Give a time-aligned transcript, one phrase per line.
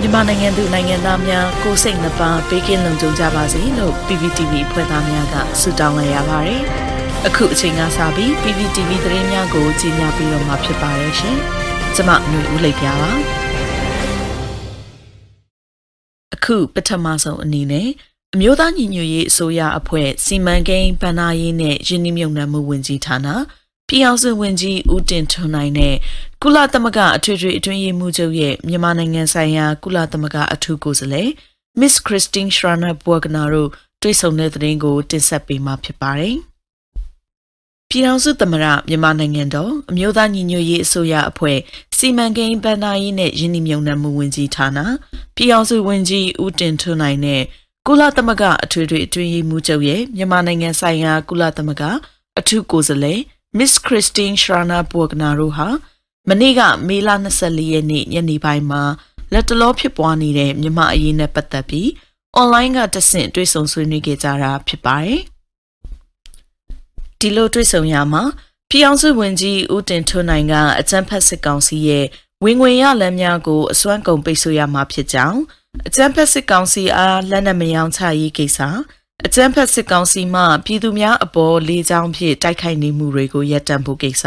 [0.00, 6.62] မြန်မာနိုင်ငံသူနိုင်ငံသားများကိုစိတ်နှပါပေးကင်းလုံခြုံကြပါစေလို့ PPTV ဖွဲ့သားများကဆုတောင်းလိုက်ရပါတယ်။
[7.26, 11.36] အခုအချိန်ကစပြီး PPTV သတင်းများကိုကြီးညာပြီးတော့မှာဖြစ်ပါတယ်ရှင်။
[11.94, 13.10] ကျွန်မຫນွေဦးလိပ်ပြပါ။
[16.34, 17.88] အခုပထမဆုံးအနေနဲ့
[18.34, 23.28] အမျိုးသားညီညွတ်ရေးအစိုးရအဖွဲ့စီမံကိန်းဗဏ္ဍာရေးနဲ့ယင်းနှမြုံနယ်မှုဝန်ကြီးဌာန
[23.92, 25.94] ပြည်အောင်စုဝန်ကြီးဦးတင်ထွန်းနိုင်နဲ့
[26.42, 31.28] ကုလသမဂ္ဂအထွေထွေအတွင်းရေးမှူးချုပ်ရဲ့မြန်မာနိုင်ငံဆိုင်ရာကုလသမဂ္ဂအထူးကိုယ်စားလှယ်
[31.80, 33.70] Miss Christine Schraner Burgener တို့
[34.02, 36.36] တွေ့ဆုံတဲ့သတင်းကိုတင်ဆက်ပေးမှာဖြစ်ပါတယ်။
[37.88, 41.58] ပြည်အောင်စုသမရမြန်မာနိုင်ငံတော်အမျိုးသားညီညွတ်ရေးအစိုးရအဖွဲ့
[41.96, 44.78] စီမံကိန်းဗဏ္ဍာရေးနဲ့ယင်းနှမြုံနယ်မှုဝန်ကြီးဌာန
[45.36, 47.42] ပြည်အောင်စုဝန်ကြီးဦးတင်ထွန်းနိုင်နဲ့
[47.86, 51.84] ကုလသမဂ္ဂအထွေထွေအတွင်းရေးမှူးချုပ်ရဲ့မြန်မာနိုင်ငံဆိုင်ရာကုလသမဂ္ဂ
[52.38, 53.20] အထူးကိုယ်စားလှယ်
[53.58, 55.68] Miss Christine Schraner Burgener တို့ဟာ
[56.28, 57.08] မနေ့ကမေလ
[57.40, 58.82] 24ရက်နေ့ညနေပိုင်းမှာ
[59.32, 61.88] လက်တလောဖြစ်ပွားနေတဲ့မြန်မာအရေးနဲ့ပတ်သက်ပြီး
[62.34, 65.20] အွန်လိုင်းကတဆင့်တွေ့ဆုံဆွေးနွေးခဲ့ကြတာဖြစ်ပါတယ်။
[67.20, 68.22] ဒီလိုတွေ့ဆုံရမှာ
[68.70, 72.06] ပြည်အောင်စုဝန်ကြီးဦးတင်ထွန်းနိုင်ကအကြံဖက်စစ်ကောင်စီရဲ့
[72.44, 75.40] ဝင်ငွေရလမ်းများကိုအစွမ်းကုန်ပိတ်ဆို့ရမှာဖြစ်ကြောင်း
[75.86, 78.58] အကြံဖက်စစ်ကောင်စီအားလက်နက်မယောင်ချရေးကိစ္စ
[79.26, 84.24] အကြမ်းဖက်စစ်ကောင်စီမှပြည်သူများအပေါ်လေးချောင်းဖြင့်တိုက်ခိုက်နေမှုတွေကိုရပ်တန့်ဖို့ကိစ္စ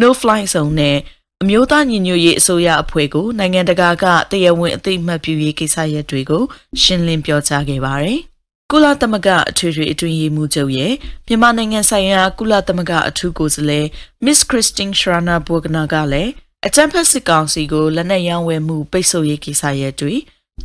[0.00, 0.98] no fly zone နဲ့
[1.42, 6.42] အမျိုးသားညီညွတ်ရေးအစိုးရအဖွဲ့ကိုနိုင်ငံတကာကတရားဝင်အသိမှတ်ပြုရေးကိစ္စရပ်တွေကို
[6.82, 8.20] ရှင်းလင်းပြောကြားခဲ့ပါတယ်။
[8.70, 10.92] ကုလသမဂ္ဂအထွေထွေအတွင်းရေးမှူးချုပ်ရဲ့
[11.26, 13.86] မြန်မာနိုင်ငံဆိုင်ရာကုလသမဂ္ဂအထူးကိုယ်စားလှယ်
[14.24, 16.32] Miss Christine Schraner Burgener ကလည်း
[16.66, 20.14] အကြမ်းဖက်စစ်ကောင်စီကိုလက်နက်ရောင်းဝယ်မှုပိတ်ဆို့ရေးကိစ္စရပ်တွေ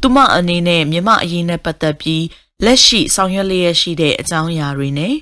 [0.02, 2.24] သူမအနေနဲ့မြန်မာအရေးနဲ့ပတ်သက်ပြီး
[2.66, 5.14] လက်ရှိဆောင်ရွက်လျက်ရှိတဲ့အကြောင်းအရာတွေနဲ့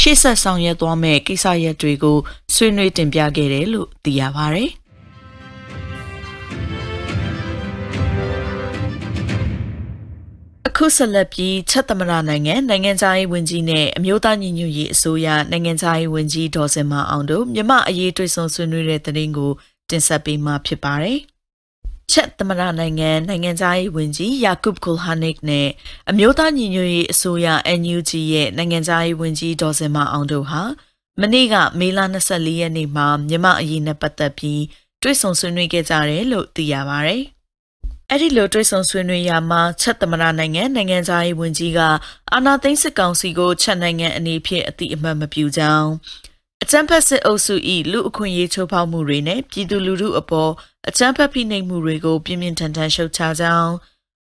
[0.00, 2.18] ရှေ့ဆက်ဆောင်ရွက်သွားမယ့်ကိစ္စရပ်တွေကို
[2.54, 4.64] ဆွေးနွေးတင်ပြခဲ့တယ်လို့သိရပါဗျ။
[10.68, 19.52] အခုဆက်လက်ပြီးချက်သမရနိုင်ငံနိုင်ငံသားရေးဝန်ကြီးနဲ့အမျိုးသားညီညွတ်ရေးအစိုးရနိုင်ငံသားရေးဝန်ကြီးဒေါ်စင်မအောင်တို့မြမအရေးတွေ့ဆုံဆွေးနွေးတဲ့တဲ့ရင်ကို
[19.90, 21.18] တင်ဆက်ပေးမှာဖြစ်ပါတယ်။
[22.12, 25.68] ချက်သမရနိုင်ငံနိုင်ငံသားရေးဝန်ကြီးယာကုပ်ကူဟာနစ်နဲ့
[26.10, 27.46] အမျိုးသားညီညွတ်ရေးအစိုးရ
[27.80, 30.62] NUG ရဲ့နိုင်ငံသားရေးဝန်ကြီးဒေါ်စင်မအောင်တို့ဟာ
[31.20, 34.62] မနေ့ကမေလ24ရက်နေ့မှာမြမအရေးနဲ့ပတ်သက်ပြီး
[35.02, 37.16] တွေ့ဆုံဆွေးနွေးခဲ့ကြတယ်လို့သိရပါဗျ။
[38.10, 41.80] အဲ့ဒီလိုတွေ့ဆုံဆွေးနွေးရမှာချက်သမရနိုင်ငံနိုင်ငံသားရေးဝန်ကြီးက
[42.32, 45.90] အာဏာသိမ်းစစ်ကောင်စီကိုချက်နိုင်ငံအနေဖြင့်အတိအမှတ်မပြုကြောင်း
[46.62, 47.54] အကြမ်းဖက်စစ်အုပ်စု၏
[47.92, 50.52] လူအခွင့်အရေးချိုးဖောက်မှုတွေနဲ့ပြည်သူလူထုအပေါ်
[50.88, 53.72] အကြမ်းဖက်ဖိနှိပ်မှုတွေကိုပြင်းပြင်းထန်ထန်ရှုတ်ချကြောင်း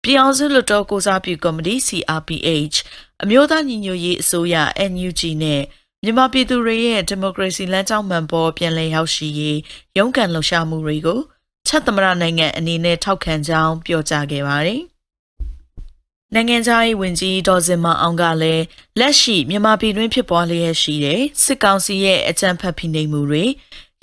[0.03, 2.77] ပြည်အောင်စုလွှတ်တော်ကိုစားပြုကော်မတီ CRPH
[3.23, 4.55] အမျိုးသားညီညွတ်ရေးအစိုးရ
[4.91, 5.61] NUG နဲ့
[6.03, 9.59] မြန်မာပြည်သူတွေရဲ့ဒီမိုကရေစီလမ်းကြောင်းမှန်ပေါ်ပြန်လည်ရောက်ရှိရေး
[9.97, 11.19] ရုန်းကန်လှုပ်ရှားမှုတွေကို
[11.67, 14.81] ချက်သမရနိုင်ငံအနေနဲ့ထောက်ခံကြောင်းပြောကြားခဲ့ပါတယ်။
[16.33, 18.63] နိုင်ငံခြားရေးဝန်ကြီးဒေါ်စင်မအောင်ကလည်း
[18.99, 23.45] လက်ရှိမြန်မာပြည်တွင်းဖြစ်ပွားလျက်ရှိတဲ့စစ်ကောင်စီရဲ့အကြမ်းဖက်ဖိနှိပ်မှုတွေ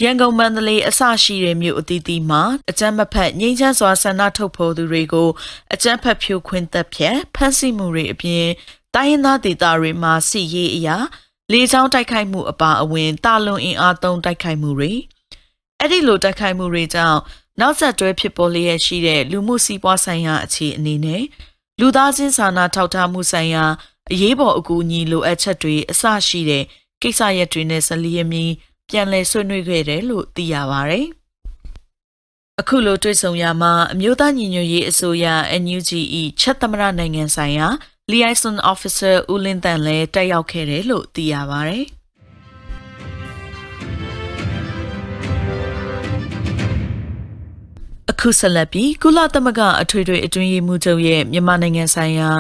[0.03, 5.29] ရန်ကုန်မန္တလေးအစရှိတဲ့မြို့အသီးသီးမှာအကြမ်းမဖက်ငြိမ်းချမ်းစွာဆန္ဒထုတ်ဖော်သူတွေကို
[5.75, 8.47] အကြမ်းဖက်ဖြိုခွင်းသက်ဖြတ်ဖမ်းဆီးမှုတွေအပြင်
[8.95, 10.97] တိုင်းရင်းသားဒေသတွေမှာစစ်ရေးအရာ
[11.53, 14.93] လေကြောင်းတိုက်ခိုက်မှုအပါအဝင်တာလွန်အင်အားသုံးတိုက်ခိုက်မှုတွေ
[15.79, 17.19] အဲ့ဒီလိုတိုက်ခိုက်မှုတွေကြောင့်
[17.61, 21.23] နောက်ဆက်တွဲဖြစ်ပေါ်လျက်ရှိတဲ့လူမှုစီးပွားဆိုင်ရာအခြေအနေနဲ့
[21.81, 23.65] လူသားချင်းစာနာထောက်ထားမှုဆိုင်ရာ
[24.13, 26.65] အရေးပေါ်အကူအညီလိုအပ်ချက်တွေအစရှိတဲ့
[27.03, 28.39] ကိစ္စရပ်တွေနဲ့ဆက်လျက်မြ
[28.89, 31.01] ပြန်လည်ဆွေးနွေးခဲ့တယ်လို့သိရပါဗျ။
[32.61, 35.27] အခုလိုတွေ့ဆုံရမှာအမျိုးသားညီညွတ်ရေးအစိုးရ
[35.63, 37.67] NUGE ချက်သမရနိုင်ငံဆိုင်ရာ
[38.11, 41.79] Liaison Officer ဦးလင်းတန်လည်းတက်ရောက်ခဲ့တယ်လို့သိရပါဗျ။
[48.11, 52.31] အခုဆက်လက်ပြီးကုလသမဂ္ဂအထွေထွေအတွင်းရေးမှူးချုပ်ရဲ့မြန်မာနိုင်ငံဆိုင်ရာ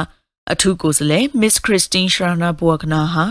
[0.53, 3.25] အထူးကိုယ်စားလှယ် Miss Christine Schraner Burgener ဟာ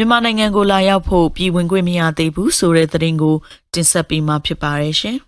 [0.00, 3.36] မြန်မာနိုင်ငံကိုလာရောက်ဖို့ပြည်ဝင်ခွင့်မရသေးဘူးဆိုတဲ့သတင်းကို
[3.74, 5.16] တင်ဆက်ပေးမှာဖြစ်ပါတယ်ရှင်။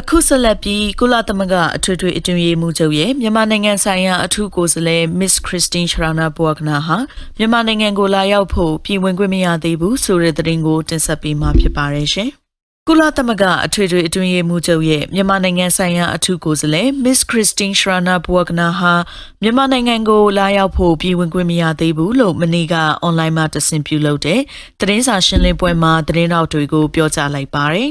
[0.00, 6.96] အခုဆက်လက်ပြီးကုလသမဂ္ဂအထွေထွေအတွင်းရေးမှူးချုပ်ရဲ့မြန်မာနိုင်ငံဆိုင်ရာအထူးကိုယ်စားလှယ် Miss Christine Schraner Burgener ဟာ
[7.38, 12.30] မြန်မာနိုင်ငံကိုလာရောက်ဖို့ပြည်ဝင်ခွင့်မရသေးဘူးဆိုတဲ့သတင်းကိုတင်ဆက်ပေးမှာဖြစ်ပါတယ်ရှင်။
[12.88, 18.94] ကုလသမဂ္ဂအထွေထွေအတွင်းရေးမှူးချုပ်ရဲ့မြန်မာနိုင်ငံဆိုင်ရာအထူးကိုယ်စားလှယ် Miss Christine Schraner Burgener ဟာ
[19.42, 24.40] မြန်မာနိုင်ငံကိုလာရောက်ဖို့ပြည်ဝင်ခွင့်မရသေးဘူးလို့မနေ့ကအွန်လိုင်းမှာတဆင့်ပြုလုပ်တဲ့
[24.80, 27.90] သတင်းစာရှင်းလင်းပွဲမှာသတင်းတော်တွေကိုပြောကြားလိုက်ပါတယ်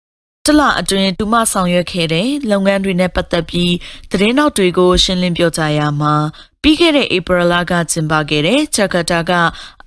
[0.46, 3.74] ။တလအတွင်းတူမဆောင်ရွက်ခဲ့တဲ့လုပ်ငန်းတွေနဲ့ပတ်သက်ပြီး
[4.12, 6.14] သတင်းတော်တွေကိုရှင်းလင်းပြောကြားရမှာ
[6.62, 9.32] ပြီးခဲ့တဲ့ဧပြီလကကျင်းပခဲ့တဲ့ဂျကာတာက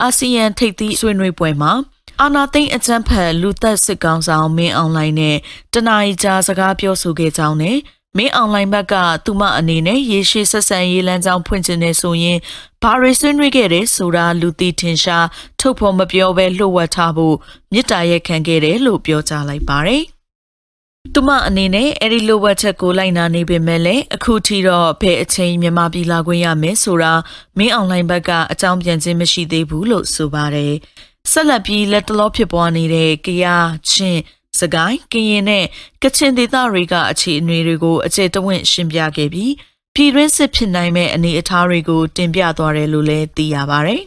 [0.01, 1.73] အာဆီယံထိပ်သီးဆွေးနွေးပွဲမှာ
[2.21, 5.37] အာနာသိန်းအကြံဖက်လူသက်စစ်ကောင်ဆောင်မင်းအွန်လိုင်းနဲ့
[5.73, 7.77] တနအီကြာစကားပြောဆိုခဲ့ကြောင်းနဲ့
[8.17, 8.95] မင်းအွန်လိုင်းဘက်က
[9.25, 12.37] သူမအနေနဲ့ရေရှည်ဆက်ဆံရေးလမ်းကြောင်းဖွင့်ချင်နေဆိုရင်
[12.81, 15.27] ဘာရီဆွေးနွေးခဲ့တယ်ဆိုတာလူသိထင်ရှား
[15.59, 17.35] ထုတ်ဖော်မပြောဘဲလှုပ်ဝက်ထားဖို့
[17.73, 20.03] မြစ်တာရက်ခံခဲ့တယ်လို့ပြောကြားလိုက်ပါတယ်။
[21.13, 27.13] သူမအနေနဲ့အဲ့ဒီလိုဝက်ချက်ကိုလိုက်နာနေပေမဲ့လည်းအခုထိတော့ဘယ်အချိန်မြန်မာပြည်လာခွင့်ရမယ်ဆိုတာ
[27.57, 30.75] မင်းအွန်လိုင်းဘက်ကအကြောင်းပြန်ခြင်းမရှိသေးဘူးလို့ဆိုပါတယ်။
[31.31, 33.45] ဆက်လက်ပြီးလက်တလောဖြစ်ပွားနေတဲ့ကြရ
[33.89, 34.21] ချင်း
[34.59, 35.65] စကိုင်းကရင်နဲ့
[36.03, 39.53] ကချင်ဒေသတွေကအခြေအနေတွေကိုအကျယ်တဝင့်ရှင်းပြခဲ့ပြီး
[39.95, 43.97] ပြည်တွင်းစစ်ဖြစ်နိုင်မဲ့အနေအထားတွေကို တင်ပြသွားတယ်လို့လည်းသိရပါဗျ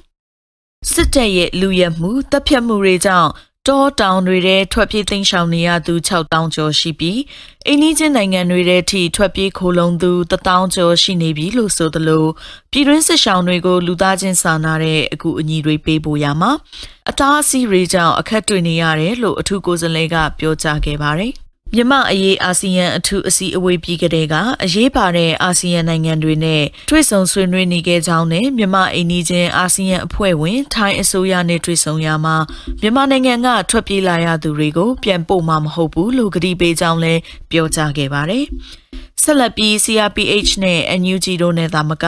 [0.93, 3.31] ။စစ်တပ်ရဲ့လူရဲမှုတပ်ဖြတ်မှုတွေကြောင့်
[3.69, 7.20] တောတောင်တွေထဲထွက်ပြေးသိမ်းရှောင်နေရသူ6000ကျော်ရှိပြီး
[7.67, 12.25] အိန္ဒိချင်းနိုင်ငံတွေထဲထိထွက်ပြေးခိုလုံသူ1000ကျော်ရှိနေပြီလို့ဆိုသလို
[12.70, 16.53] ပြည်တွင်းစစ်ရှောင်တွေကိုလူသားချင်းစာနာတဲ့အကူအညီတွေပေးဖို့ရမှာ
[17.11, 21.35] အတားအဆီးတွေကြောင့်အခက်တွေ့နေရတယ်လို့အထူးကိုယ်စားလှယ်ကပြောကြားခဲ့ပါတယ်။
[21.75, 24.35] မြမအရေးအာဆီယံအထူးအစည်းအဝေးပြီးကတည်းက
[24.65, 32.37] အရေးပါတဲ့အာဆီယံနိုင်ငံတွေနဲ့တွေ့ဆုံဆွေးနွေးနေခဲ့ကြောင်းနဲ့မြမအိန္ဒိချင်းအာဆီယံအဖွဲ့ဝင်ထိုင်းအစိုးရနဲ့တွေ့ဆုံရမှာ
[32.81, 37.20] မြမနိုင်ငံကထွက်ပြေးလာရသူတွေကိုပြန်ပို့မှာမဟုတ်ဘူးလို့ကတိပေးကြောင်းလည်း
[37.50, 38.44] ပြောကြားခဲ့ပါတယ်။
[39.23, 42.05] ဆက်လက်ပြီး CRPH နဲ့ NUG တို့နဲ့သာမက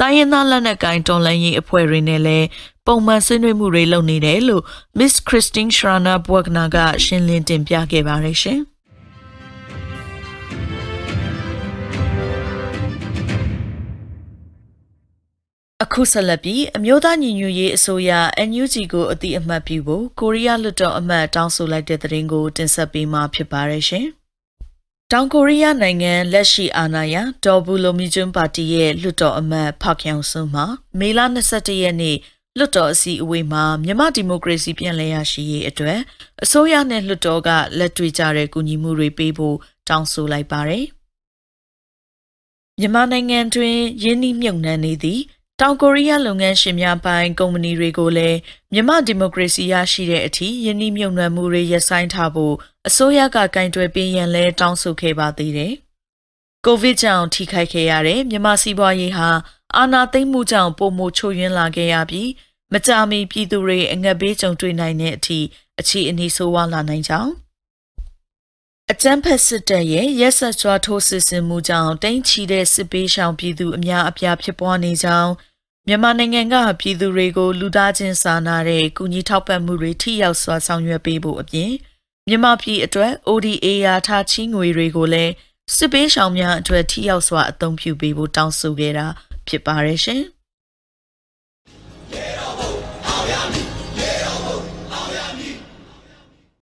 [0.00, 2.46] တိုင်းရင်းသားလက်နက်ကိုင်တော်လှန်ရေးအဖွဲ့တွေနဲ့လည်း
[2.86, 4.62] ပုံမှန်ဆွေးနွေးမှုတွေလုပ်နေတယ်လို့
[4.98, 8.60] Miss Christine Shrana Bwagna ကရှင်းလင်းတင်ပြခဲ့ပါတယ်ရှင်။
[15.96, 18.10] အခုဆက်လက်ပြီးအမျိုးသားညီညွတ်ရေးအစိုးရ
[18.48, 24.06] NUG ကိုအတိအမှတ်ပြုဖို့ကိုရီးယားလွှတ်တော်အမတ်တောင်းဆိုလိုက်တဲ့သတင်းကိုတင်ဆက်ပေးမှာဖြစ်ပါတယ်ရှင်။
[25.12, 30.64] တောင်ကိုရီးယားနိုင်ငံလက်ရှိအာဏာရဒေါ်ဘူလိုမီဂျွန်းပါတီရဲ့လွှတ်တော်အမတ်ဖခင်ဆွန်းမှာ
[30.98, 31.20] မေလ
[31.50, 32.16] 22ရက်နေ့
[32.58, 35.98] လွှတ်တော်အစည်းအဝေးမှာမြန်မာဒီမိုကရေစီပြန်လည်ရရှိရေးအတွက်
[36.44, 39.56] အစိုးရနဲ့လွှတ်တော်ကလက်တွေ့ကြတဲ့ကူညီမှုတွေပေးဖို့
[39.88, 40.84] တောင်းဆိုလိုက်ပါတယ်။
[42.78, 45.22] မြန်မာနိုင်ငံတွင်ယင်းနှိမ့်မြုံနှံနေသည့်
[45.60, 48.38] တောင်ကိုရီးယားလုပ်ငန်းရှင်များပိုင်းကုမ္ပဏီတွေကိုလည်း
[48.72, 52.54] မြန်မာဒီမိုကရေစီရရှိတဲ့အထိယင်းနှိမြုံနှံမှုတွေရပ်ဆိုင်းထားဖို့
[52.88, 55.72] အစိုးရကကင်တွယ်ပေးရန်လဲတောင်းဆိုခဲ့ပါသေးတယ်။
[56.64, 59.28] ကိုဗစ်ကြောင့်ထိခိုက်ခဲ့ရတဲ့မြန်မာစီးပွားရေးဟာ
[59.76, 62.30] အာဏာသိမ်းမှုကြောင့်ပုံမချို့ယွင်းလာခဲ့ရပြီး
[62.72, 65.38] မကြာမီပြည်သူတွေအငတ်ဘေးကြုံတွေ့နိုင်တဲ့အထိ
[65.80, 67.43] အခြေအနေဆိုးဝါးလာနိုင်ကြောင်း
[68.92, 75.32] အကြမ်းဖက်စစ်တပ်ရဲ့ရက်ဆက်စွာထိုးစစ်ဆင်မှုကြောင့်တိမ့်ချီတဲ့စစ်ပေးရှောင်ပြည်သူအများအပြားဖြစ်ပွားနေကြောင်း
[75.86, 81.70] မြန်မာနိုင်ငံကပြည်သူတွေကိုလူသားချင်းစာနာတဲ့ကုညီထောက်ပံ့မှုတွေထိရောက်စွာဆောင်ရွက်ပေးဖို့အပြင်
[82.28, 85.32] မြန်မာပြည်အတွက် ODA ရာထားချင်းငွေတွေကိုလည်း
[85.76, 89.06] စစ်ပေးရှောင်များအတွက်ထိရောက်စွာအသုံးပြုပေးဖို့တောင်းဆိုခဲ့တာ
[89.48, 90.22] ဖြစ်ပါတယ်ရှင်။